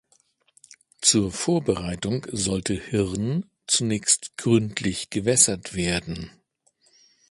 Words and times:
Zur 1.01 1.31
Vorbereitung 1.31 2.25
sollte 2.31 2.73
Hirn 2.73 3.45
zunächst 3.67 4.35
gründlich 4.35 5.11
gewässert 5.11 5.75
werden. 5.75 6.31